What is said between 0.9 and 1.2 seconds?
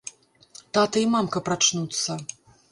і